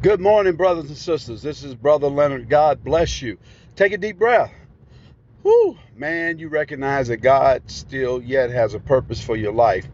[0.00, 1.42] Good morning, brothers and sisters.
[1.42, 2.48] This is Brother Leonard.
[2.48, 3.36] God bless you.
[3.74, 4.52] Take a deep breath.
[5.42, 9.88] Whew, man, you recognize that God still yet has a purpose for your life.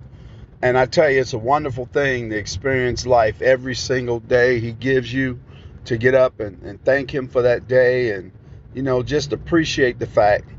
[0.60, 4.72] And I tell you, it's a wonderful thing to experience life every single day He
[4.72, 5.40] gives you
[5.86, 8.30] to get up and, and thank Him for that day and,
[8.74, 10.50] you know, just appreciate the fact,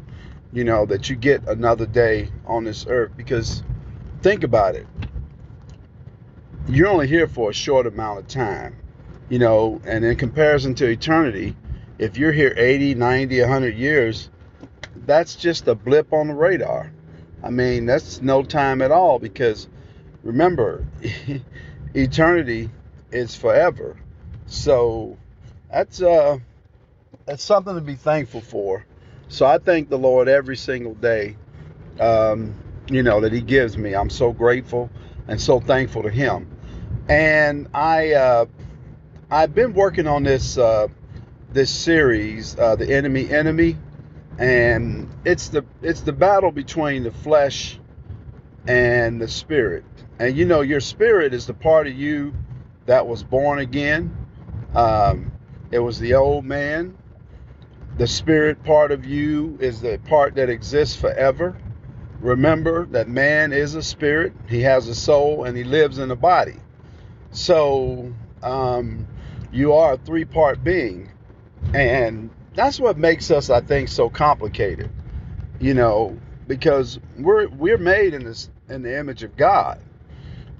[0.53, 3.11] you know, that you get another day on this earth.
[3.15, 3.61] Because
[4.23, 4.87] think about it.
[6.67, 8.77] You're only here for a short amount of time
[9.29, 11.55] you know, and in comparison to eternity,
[11.97, 14.29] if you're here 80, 90, 100 years,
[15.05, 16.91] that's just a blip on the radar.
[17.43, 19.67] I mean, that's no time at all because
[20.23, 20.85] remember,
[21.93, 22.69] eternity
[23.11, 23.97] is forever.
[24.47, 25.17] So
[25.71, 26.39] that's uh
[27.25, 28.85] that's something to be thankful for.
[29.27, 31.35] So I thank the Lord every single day,
[31.99, 32.53] um,
[32.89, 33.95] you know, that He gives me.
[33.95, 34.89] I'm so grateful
[35.27, 36.47] and so thankful to Him.
[37.09, 38.45] And I uh,
[39.31, 40.87] I've been working on this uh,
[41.51, 43.77] this series, uh, the enemy enemy,
[44.37, 47.79] and it's the it's the battle between the flesh
[48.67, 49.83] and the spirit.
[50.19, 52.33] And you know, your spirit is the part of you
[52.85, 54.15] that was born again.
[54.75, 55.31] Um,
[55.71, 56.95] it was the old man.
[57.97, 61.57] The spirit part of you is the part that exists forever.
[62.19, 64.33] Remember that man is a spirit.
[64.47, 66.57] He has a soul and he lives in a body.
[67.31, 69.07] So um,
[69.55, 71.09] you are a three part being.
[71.73, 74.91] And that's what makes us, I think, so complicated.
[75.59, 79.79] You know, because we're we're made in this in the image of God.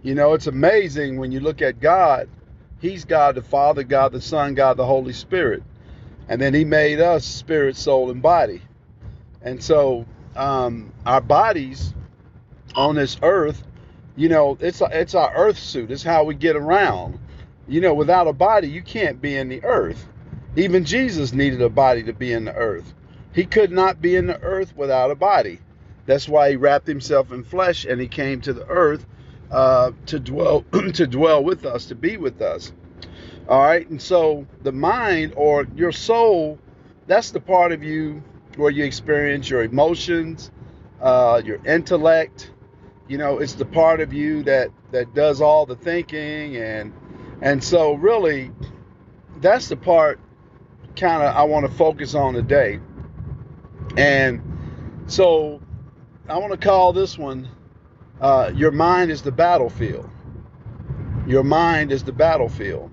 [0.02, 2.30] You know, it's amazing when you look at God,
[2.80, 5.64] He's God the Father, God the Son, God the Holy Spirit.
[6.30, 8.62] And then He made us spirit, soul, and body.
[9.42, 11.94] And so um, our bodies
[12.76, 13.62] on this earth,
[14.16, 15.92] you know, it's it's our earth suit.
[15.92, 17.20] It's how we get around.
[17.68, 20.08] You know, without a body, you can't be in the earth.
[20.56, 22.94] Even Jesus needed a body to be in the earth.
[23.34, 25.60] He could not be in the earth without a body.
[26.06, 29.06] That's why he wrapped himself in flesh and he came to the earth
[29.52, 30.62] uh, to dwell
[30.94, 32.72] to dwell with us, to be with us.
[33.48, 36.60] All right, and so the mind or your soul,
[37.08, 38.24] that's the part of you
[38.58, 40.52] where you experience your emotions,
[41.02, 42.52] uh, your intellect.
[43.08, 46.94] You know, it's the part of you that that does all the thinking and
[47.46, 48.52] and so, really,
[49.40, 50.20] that's the part
[50.96, 52.80] kind of I want to focus on today.
[53.96, 54.42] And
[55.06, 55.62] so,
[56.28, 57.48] I want to call this one
[58.20, 60.10] uh, Your Mind is the Battlefield.
[61.28, 62.90] Your mind is the battlefield.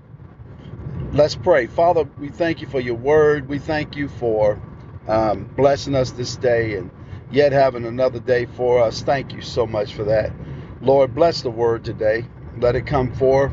[1.13, 1.65] Let's pray.
[1.65, 3.49] Father, we thank you for your word.
[3.49, 4.61] We thank you for
[5.07, 6.91] um, blessing us this day and
[7.31, 9.01] yet having another day for us.
[9.01, 10.31] Thank you so much for that.
[10.79, 12.25] Lord, bless the word today.
[12.59, 13.51] Let it come forth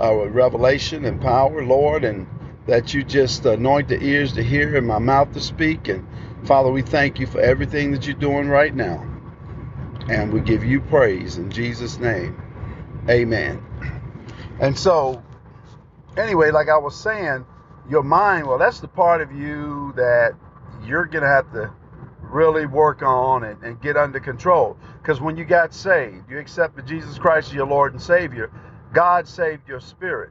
[0.00, 2.26] uh, revelation and power, Lord, and
[2.66, 5.88] that you just anoint the ears to hear and my mouth to speak.
[5.88, 6.06] And
[6.44, 9.06] Father, we thank you for everything that you're doing right now.
[10.08, 12.40] And we give you praise in Jesus' name.
[13.08, 13.62] Amen.
[14.60, 15.22] And so,
[16.16, 17.44] anyway, like I was saying,
[17.88, 20.34] your mind, well, that's the part of you that
[20.84, 21.72] you're going to have to
[22.22, 24.76] really work on and, and get under control.
[25.00, 28.50] Because when you got saved, you accepted Jesus Christ as your Lord and Savior,
[28.92, 30.30] God saved your spirit,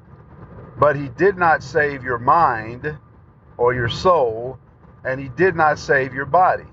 [0.79, 2.97] but He did not save your mind
[3.57, 4.59] or your soul,
[5.03, 6.65] and He did not save your body.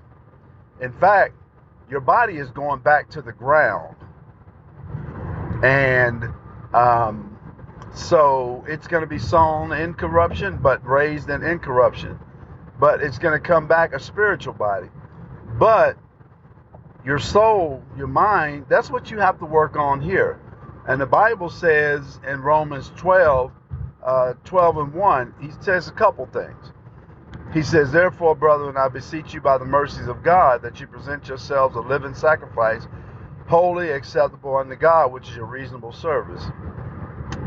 [0.81, 1.33] In fact,
[1.89, 3.95] your body is going back to the ground.
[5.63, 6.23] And
[6.73, 7.37] um,
[7.93, 12.19] so it's going to be sown in corruption, but raised in incorruption.
[12.79, 14.89] But it's going to come back a spiritual body.
[15.59, 15.97] But
[17.05, 20.39] your soul, your mind, that's what you have to work on here.
[20.87, 23.51] And the Bible says in Romans 12,
[24.05, 26.71] uh, 12 and 1, he says a couple things.
[27.53, 31.27] He says, Therefore, brethren, I beseech you by the mercies of God that you present
[31.27, 32.87] yourselves a living sacrifice,
[33.47, 36.43] holy, acceptable unto God, which is your reasonable service.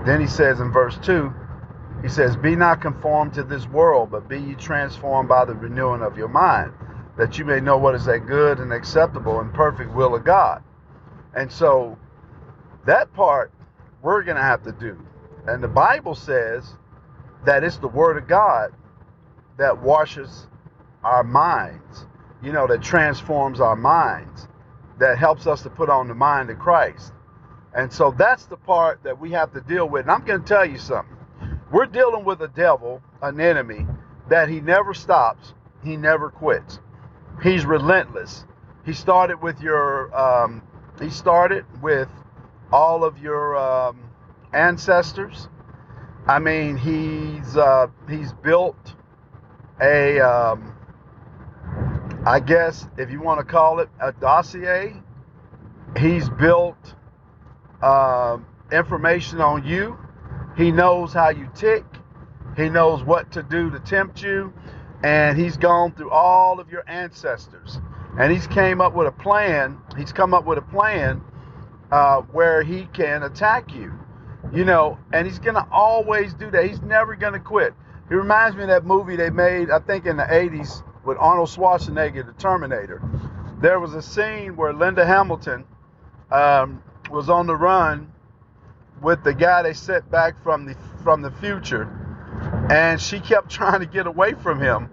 [0.06, 1.32] Then he says in verse 2,
[2.02, 6.02] he says, Be not conformed to this world, but be ye transformed by the renewing
[6.02, 6.72] of your mind,
[7.18, 10.62] that you may know what is that good and acceptable and perfect will of God.
[11.34, 11.98] And so
[12.86, 13.52] that part
[14.02, 14.98] we're going to have to do.
[15.46, 16.74] And the Bible says
[17.44, 18.72] that it's the Word of God
[19.58, 20.46] that washes
[21.02, 22.06] our minds,
[22.42, 24.48] you know, that transforms our minds,
[24.98, 27.12] that helps us to put on the mind of Christ.
[27.74, 30.02] And so that's the part that we have to deal with.
[30.02, 31.16] And I'm going to tell you something.
[31.70, 33.86] We're dealing with a devil, an enemy,
[34.28, 35.54] that he never stops,
[35.84, 36.80] he never quits.
[37.42, 38.44] He's relentless.
[38.84, 40.62] He started with your, um,
[41.00, 42.08] he started with
[42.72, 44.10] all of your um,
[44.52, 45.48] ancestors.
[46.26, 48.94] I mean, he's uh, he's built
[49.80, 50.74] a, um,
[52.26, 54.94] I guess if you want to call it a dossier.
[55.96, 56.94] He's built
[57.82, 59.96] um, information on you.
[60.56, 61.84] He knows how you tick.
[62.56, 64.52] He knows what to do to tempt you,
[65.04, 67.78] and he's gone through all of your ancestors,
[68.18, 69.78] and he's came up with a plan.
[69.96, 71.22] He's come up with a plan
[71.96, 73.90] uh, where he can attack you,
[74.52, 76.66] you know, and he's gonna always do that.
[76.66, 77.72] He's never gonna quit.
[78.10, 81.48] He reminds me of that movie they made, I think, in the '80s with Arnold
[81.48, 83.00] Schwarzenegger, The Terminator.
[83.62, 85.64] There was a scene where Linda Hamilton
[86.30, 88.12] um, was on the run
[89.00, 91.88] with the guy they sent back from the from the future,
[92.70, 94.90] and she kept trying to get away from him.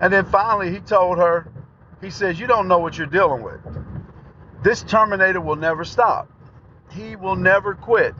[0.00, 1.52] And then finally, he told her,
[2.00, 3.60] he says, "You don't know what you're dealing with.
[4.62, 6.30] This Terminator will never stop.
[6.96, 8.14] He will never quit.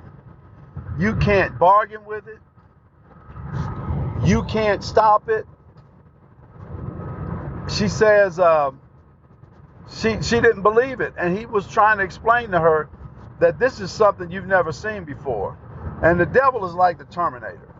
[0.98, 2.38] You can't bargain with it.
[4.26, 5.46] You can't stop it."
[7.68, 8.38] She says.
[8.40, 8.80] Um,
[9.90, 12.88] she she didn't believe it and he was trying to explain to her
[13.40, 15.58] that this is something you've never seen before
[16.02, 17.74] and the devil is like the terminator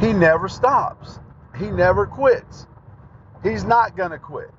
[0.00, 1.20] he never stops
[1.58, 2.66] he never quits
[3.42, 4.50] he's not going to quit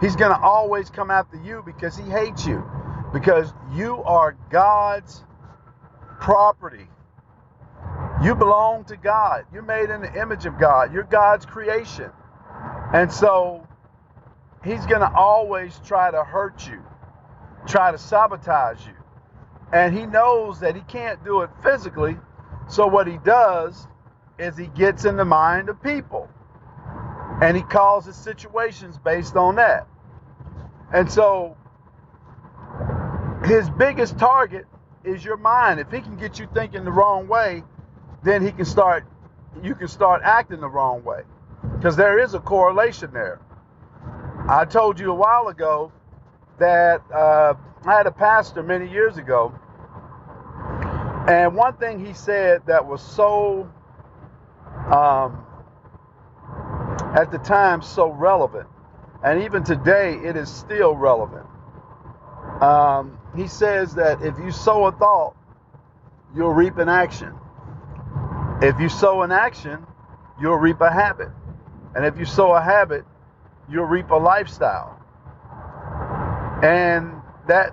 [0.00, 2.64] he's going to always come after you because he hates you
[3.12, 5.24] because you are god's
[6.20, 6.86] property
[8.22, 12.10] you belong to god you're made in the image of god you're god's creation
[12.94, 13.66] and so
[14.64, 16.82] he's going to always try to hurt you,
[17.66, 18.94] try to sabotage you.
[19.72, 22.16] And he knows that he can't do it physically.
[22.68, 23.86] So what he does
[24.38, 26.30] is he gets in the mind of people
[27.42, 29.86] and he causes situations based on that.
[30.94, 31.57] And so
[33.48, 34.66] his biggest target
[35.04, 35.80] is your mind.
[35.80, 37.62] If he can get you thinking the wrong way,
[38.22, 39.04] then he can start
[39.62, 41.22] you can start acting the wrong way.
[41.76, 43.40] Because there is a correlation there.
[44.48, 45.90] I told you a while ago
[46.58, 47.54] that uh,
[47.84, 49.54] I had a pastor many years ago,
[51.28, 53.70] and one thing he said that was so,
[54.86, 55.44] um,
[57.14, 58.66] at the time, so relevant,
[59.24, 61.46] and even today it is still relevant.
[62.60, 65.36] Um, he says that if you sow a thought,
[66.34, 67.34] you'll reap an action.
[68.60, 69.86] If you sow an action,
[70.40, 71.28] you'll reap a habit.
[71.94, 73.04] And if you sow a habit,
[73.70, 74.98] you'll reap a lifestyle.
[76.62, 77.12] And
[77.46, 77.70] that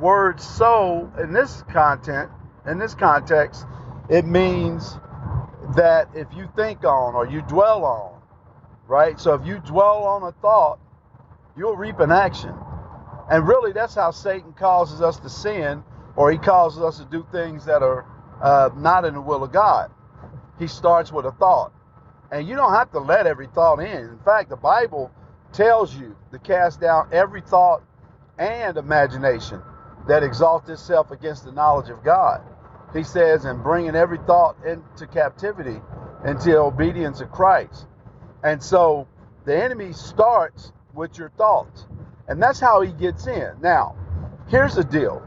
[0.00, 2.30] word sow in this content,
[2.66, 3.64] in this context,
[4.10, 4.98] it means
[5.76, 8.20] that if you think on or you dwell on,
[8.86, 9.18] right?
[9.18, 10.78] So if you dwell on a thought,
[11.56, 12.54] you'll reap an action.
[13.30, 15.82] And really, that's how Satan causes us to sin,
[16.16, 18.06] or he causes us to do things that are
[18.42, 19.90] uh, not in the will of God.
[20.58, 21.72] He starts with a thought.
[22.30, 24.04] And you don't have to let every thought in.
[24.08, 25.10] In fact, the Bible
[25.52, 27.82] tells you to cast down every thought
[28.38, 29.62] and imagination
[30.06, 32.42] that exalts itself against the knowledge of God.
[32.94, 35.80] He says, and bringing every thought into captivity
[36.24, 37.86] into obedience of Christ.
[38.42, 39.06] And so
[39.44, 41.86] the enemy starts with your thoughts.
[42.28, 43.52] And that's how he gets in.
[43.60, 43.96] Now,
[44.48, 45.22] here's the deal.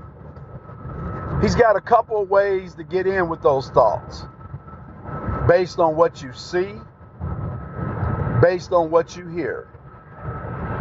[1.42, 4.24] He's got a couple of ways to get in with those thoughts
[5.48, 6.74] based on what you see,
[8.41, 9.67] based on what you hear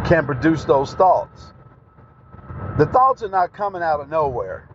[0.05, 1.53] can produce those thoughts.
[2.77, 4.69] The thoughts are not coming out of nowhere.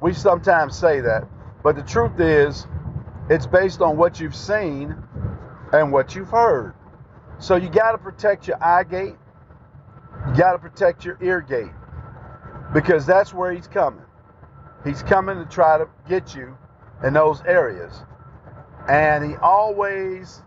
[0.00, 1.26] We sometimes say that,
[1.62, 2.66] but the truth is,
[3.28, 4.96] it's based on what you've seen
[5.72, 6.74] and what you've heard.
[7.38, 9.16] So you got to protect your eye gate,
[10.28, 11.72] you got to protect your ear gate,
[12.72, 14.04] because that's where he's coming.
[14.84, 16.56] He's coming to try to get you
[17.04, 17.94] in those areas.
[18.88, 20.42] And he always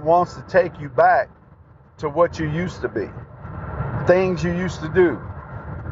[0.00, 1.30] wants to take you back
[1.98, 3.08] to what you used to be
[4.08, 5.20] things you used to do.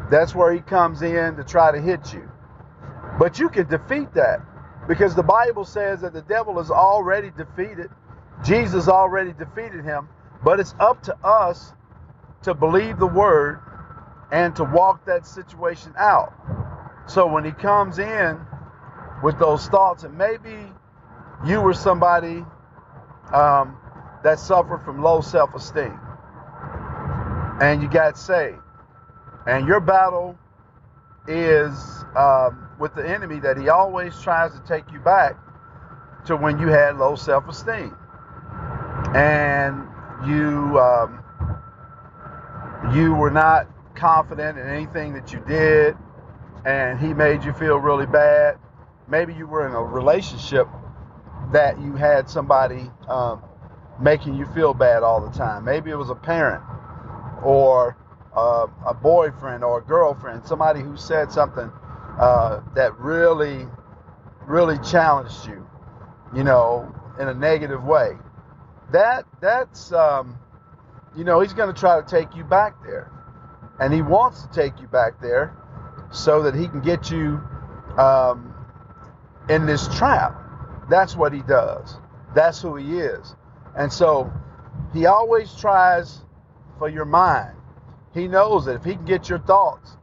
[0.09, 2.29] That's where he comes in to try to hit you.
[3.19, 4.39] But you can defeat that
[4.87, 7.89] because the Bible says that the devil is already defeated.
[8.43, 10.09] Jesus already defeated him.
[10.43, 11.73] But it's up to us
[12.43, 13.59] to believe the word
[14.31, 16.33] and to walk that situation out.
[17.07, 18.39] So when he comes in
[19.23, 20.67] with those thoughts, and maybe
[21.45, 22.43] you were somebody
[23.33, 23.77] um,
[24.23, 25.99] that suffered from low self esteem
[27.61, 28.57] and you got saved.
[29.45, 30.37] And your battle
[31.27, 31.73] is
[32.15, 35.37] um, with the enemy that he always tries to take you back
[36.25, 37.95] to when you had low self esteem.
[39.15, 39.87] And
[40.27, 41.23] you um,
[42.93, 45.95] you were not confident in anything that you did,
[46.65, 48.57] and he made you feel really bad.
[49.07, 50.67] Maybe you were in a relationship
[51.53, 53.41] that you had somebody um,
[53.99, 55.63] making you feel bad all the time.
[55.63, 56.63] Maybe it was a parent
[57.43, 57.97] or
[58.85, 61.71] a boyfriend or a girlfriend, somebody who said something
[62.19, 63.65] uh, that really,
[64.45, 65.67] really challenged you,
[66.35, 68.11] you know, in a negative way.
[68.91, 70.37] That that's um,
[71.17, 73.11] you know he's going to try to take you back there,
[73.79, 75.55] and he wants to take you back there
[76.11, 77.41] so that he can get you
[77.97, 78.53] um,
[79.49, 80.35] in this trap.
[80.89, 81.97] That's what he does.
[82.35, 83.35] That's who he is.
[83.75, 84.31] And so
[84.93, 86.21] he always tries
[86.77, 87.55] for your mind.
[88.13, 89.97] He knows that if he can get your thoughts,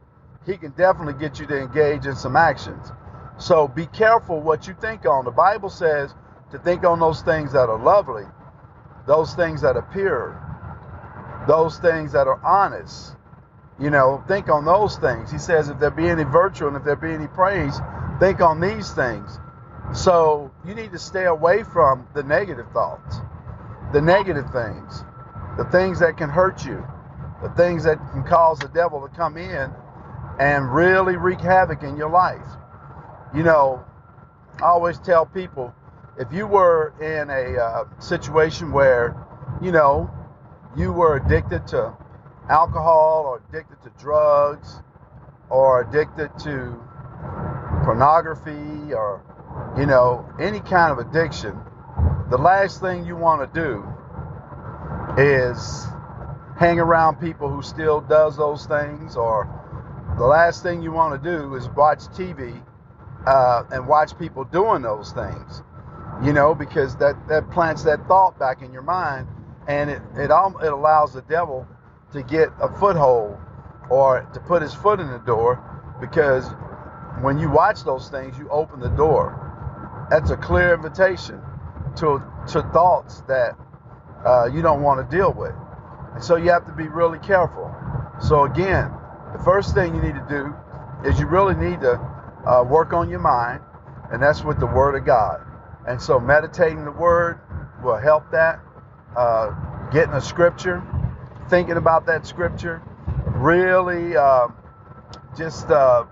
[0.45, 2.91] he can definitely get you to engage in some actions.
[3.37, 5.25] So be careful what you think on.
[5.25, 6.13] The Bible says
[6.51, 8.25] to think on those things that are lovely,
[9.07, 10.41] those things that pure,
[11.47, 13.15] those things that are honest.
[13.79, 15.31] You know, think on those things.
[15.31, 17.77] He says, if there be any virtue and if there be any praise,
[18.19, 19.39] think on these things.
[19.93, 23.17] So you need to stay away from the negative thoughts,
[23.93, 25.03] the negative things,
[25.57, 26.85] the things that can hurt you,
[27.43, 29.71] the things that can cause the devil to come in
[30.39, 32.47] and really wreak havoc in your life.
[33.33, 33.83] You know,
[34.61, 35.73] I always tell people
[36.17, 39.15] if you were in a uh, situation where,
[39.61, 40.09] you know,
[40.77, 41.93] you were addicted to
[42.49, 44.81] alcohol or addicted to drugs
[45.49, 46.79] or addicted to
[47.83, 49.21] pornography or,
[49.77, 51.57] you know, any kind of addiction,
[52.29, 53.85] the last thing you want to do
[55.17, 55.85] is
[56.57, 59.49] hang around people who still does those things or
[60.17, 62.61] the last thing you want to do is watch TV
[63.27, 65.63] uh, and watch people doing those things
[66.23, 69.27] you know, because that, that plants that thought back in your mind
[69.67, 71.67] and it, it, it allows the devil
[72.13, 73.37] to get a foothold
[73.89, 75.61] or to put his foot in the door
[75.99, 76.47] because
[77.21, 79.41] when you watch those things, you open the door.
[80.09, 81.41] That's a clear invitation
[81.97, 83.57] to, to thoughts that
[84.25, 85.53] uh, you don't want to deal with.
[86.13, 87.73] And so you have to be really careful.
[88.21, 88.91] So, again,
[89.33, 90.53] the first thing you need to do
[91.07, 91.99] is you really need to
[92.47, 93.61] uh, work on your mind,
[94.11, 95.41] and that's with the Word of God.
[95.87, 97.39] And so meditating the word
[97.83, 98.59] will help that.
[99.15, 100.83] Uh, getting a scripture,
[101.49, 102.81] thinking about that scripture,
[103.27, 104.47] really uh,
[105.37, 106.05] just uh,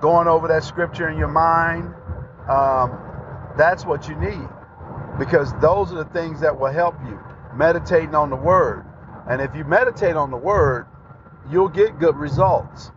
[0.00, 1.94] going over that scripture in your mind.
[2.48, 2.98] Um,
[3.56, 4.48] that's what you need
[5.18, 7.18] because those are the things that will help you
[7.54, 8.84] meditating on the word.
[9.28, 10.86] And if you meditate on the word,
[11.50, 12.90] you'll get good results.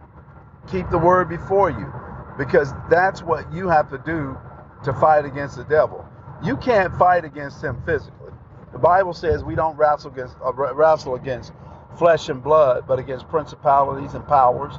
[0.70, 1.92] Keep the word before you
[2.38, 4.38] because that's what you have to do
[4.84, 6.06] to fight against the devil.
[6.44, 8.32] You can't fight against him physically.
[8.72, 11.54] The Bible says we don't wrestle against uh, wrestle against
[11.98, 14.76] flesh and blood, but against principalities and powers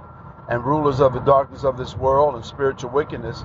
[0.48, 3.42] and rulers of the darkness of this world and spiritual wickedness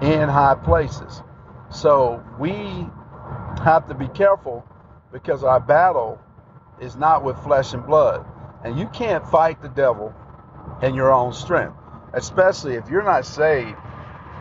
[0.00, 1.22] in high places.
[1.70, 2.86] So we
[3.62, 4.64] have to be careful
[5.12, 6.20] because our battle
[6.80, 8.24] is not with flesh and blood.
[8.64, 10.14] And you can't fight the devil
[10.82, 11.76] in your own strength,
[12.12, 13.76] especially if you're not saved.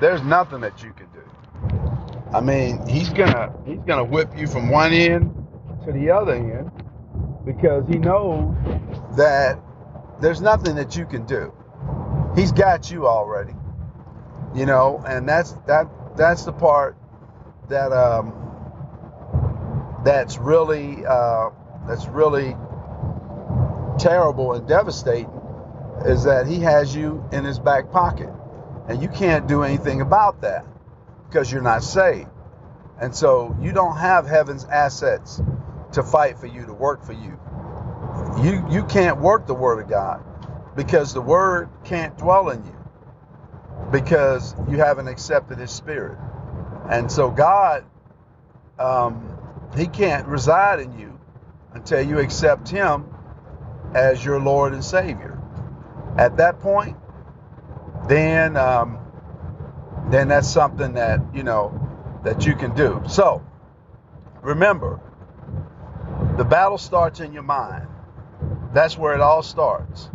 [0.01, 2.33] There's nothing that you can do.
[2.33, 5.36] I mean, he's gonna he's gonna whip you from one end
[5.87, 6.69] to the other end
[7.45, 8.53] because he knows
[9.15, 9.57] that
[10.21, 11.53] there's nothing that you can do.
[12.35, 13.53] He's got you already,
[14.53, 16.97] you know, and that's that that's the part
[17.69, 18.33] that um,
[20.03, 21.51] that's really uh,
[21.87, 22.55] that's really
[23.97, 25.31] terrible and devastating
[26.05, 28.29] is that he has you in his back pocket,
[28.89, 30.65] and you can't do anything about that
[31.29, 32.29] because you're not saved.
[32.99, 35.41] And so you don't have heaven's assets
[35.93, 37.39] to fight for you, to work for you.
[38.43, 40.23] You you can't work the word of God
[40.75, 42.77] because the word can't dwell in you
[43.91, 46.17] because you haven't accepted his spirit.
[46.89, 47.85] And so God
[48.79, 49.37] um,
[49.77, 51.19] he can't reside in you
[51.73, 53.05] until you accept him
[53.93, 55.39] as your Lord and Savior.
[56.17, 56.97] At that point,
[58.07, 58.99] then um,
[60.09, 63.03] then that's something that, you know, that you can do.
[63.07, 63.45] So,
[64.41, 64.99] remember,
[66.37, 67.87] the battle starts in your mind.
[68.73, 70.09] That's where it all starts.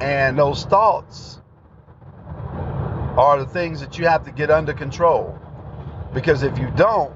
[0.00, 1.40] And those thoughts
[3.16, 5.38] are the things that you have to get under control.
[6.14, 7.14] Because if you don't,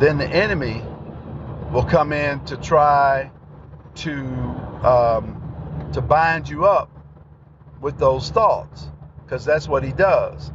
[0.00, 0.82] then the enemy
[1.72, 3.30] will come in to try
[3.96, 4.12] to
[4.84, 6.90] um, to bind you up
[7.80, 8.90] with those thoughts
[9.24, 10.52] because that's what he does.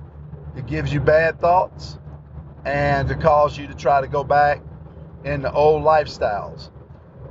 [0.56, 1.98] He gives you bad thoughts
[2.66, 4.62] and to cause you to try to go back
[5.24, 6.70] into old lifestyles.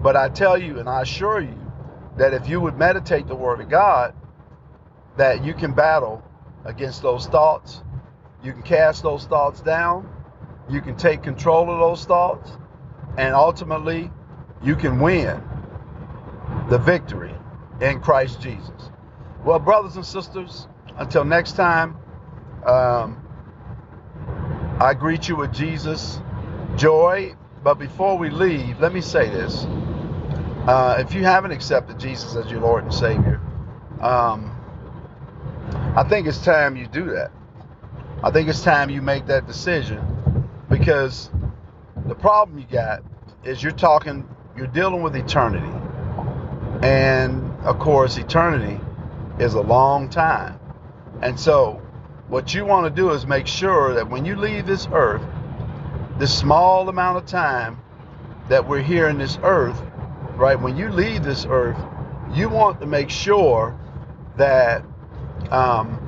[0.03, 1.59] But I tell you and I assure you
[2.17, 4.15] that if you would meditate the Word of God,
[5.17, 6.23] that you can battle
[6.65, 7.83] against those thoughts.
[8.43, 10.09] You can cast those thoughts down
[10.71, 12.51] you can take control of those thoughts,
[13.17, 14.11] and ultimately,
[14.63, 15.43] you can win
[16.69, 17.35] the victory
[17.81, 18.91] in Christ Jesus.
[19.45, 21.97] Well, brothers and sisters, until next time,
[22.65, 23.21] um,
[24.79, 26.21] I greet you with Jesus
[26.77, 27.35] joy.
[27.63, 29.67] But before we leave, let me say this.
[30.67, 33.41] Uh, if you haven't accepted Jesus as your Lord and Savior,
[34.01, 34.57] um,
[35.97, 37.33] I think it's time you do that.
[38.23, 40.03] I think it's time you make that decision
[40.69, 41.31] because
[42.07, 43.03] the problem you got
[43.45, 45.73] is you're talking, you're dealing with eternity.
[46.83, 48.81] And of course, eternity
[49.39, 50.59] is a long time.
[51.23, 51.83] And so,
[52.29, 55.23] what you want to do is make sure that when you leave this earth,
[56.21, 57.79] this small amount of time
[58.49, 59.81] that we're here in this earth,
[60.35, 60.61] right?
[60.61, 61.79] When you leave this earth,
[62.35, 63.79] you want to make sure
[64.37, 64.85] that
[65.51, 66.07] um,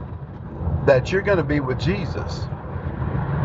[0.86, 2.42] that you're going to be with Jesus,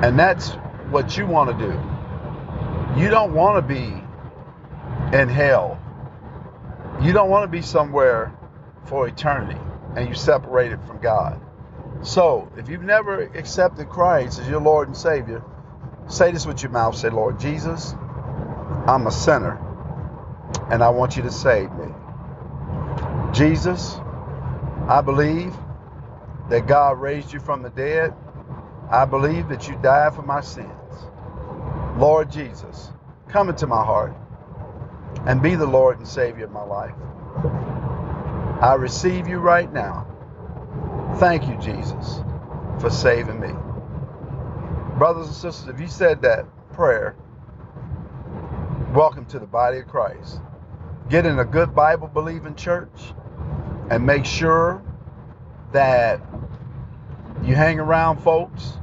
[0.04, 0.52] and that's
[0.92, 3.02] what you want to do.
[3.02, 4.04] You don't want to be
[5.18, 5.80] in hell.
[7.02, 8.34] You don't want to be somewhere
[8.86, 9.60] for eternity
[9.96, 11.40] and you're separated from God.
[12.02, 15.44] So, if you've never accepted Christ as your Lord and Savior,
[16.08, 16.96] say this with your mouth.
[16.96, 17.94] Say, Lord Jesus,
[18.88, 19.60] I'm a sinner
[20.72, 21.88] and I want you to save me.
[23.34, 23.98] Jesus,
[24.88, 25.54] I believe
[26.50, 28.14] that God raised you from the dead.
[28.90, 30.72] I believe that you died for my sins.
[31.98, 32.92] Lord Jesus,
[33.28, 34.14] come into my heart
[35.26, 36.96] and be the Lord and Savior of my life.
[38.62, 40.08] I receive you right now.
[41.20, 42.22] Thank you, Jesus,
[42.80, 43.50] for saving me.
[44.98, 47.16] Brothers and sisters, if you said that prayer,
[48.96, 50.42] welcome to the body of Christ.
[51.08, 53.14] Get in a good Bible believing church
[53.92, 54.84] and make sure
[55.72, 56.20] that
[57.44, 58.74] you hang around folks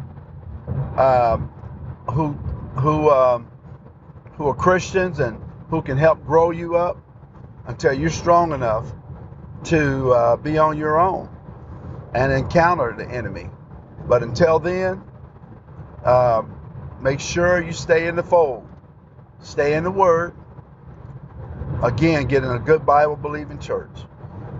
[0.96, 1.52] um,
[2.12, 2.34] who
[2.78, 3.48] who um,
[4.36, 5.36] who are Christians and
[5.68, 6.96] who can help grow you up
[7.66, 8.86] until you're strong enough
[9.64, 11.28] to uh, be on your own
[12.14, 13.50] and encounter the enemy.
[14.06, 15.02] But until then,
[16.04, 16.42] uh,
[17.00, 18.66] make sure you stay in the fold,
[19.40, 20.34] stay in the Word.
[21.82, 23.90] Again, get in a good Bible believing church.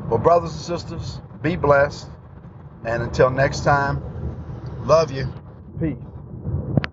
[0.09, 2.09] Well, brothers and sisters, be blessed.
[2.85, 4.03] And until next time,
[4.85, 5.27] love you.
[5.81, 5.97] Peace.